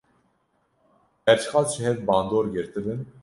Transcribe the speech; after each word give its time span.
Her 1.27 1.37
çi 1.41 1.47
qas 1.51 1.67
ji 1.73 1.79
hev 1.85 1.97
bandor 2.07 2.45
girtibin. 2.53 2.99